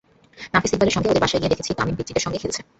নাফিস 0.53 0.71
ইকবালের 0.73 0.95
সঙ্গে 0.95 1.09
ওদের 1.09 1.23
বাসায় 1.23 1.39
গিয়ে 1.41 1.53
দেখেছি 1.53 1.71
তামিম 1.77 1.95
পিচ্চিদের 1.97 2.23
সঙ্গে 2.25 2.41
খেলছে। 2.43 2.61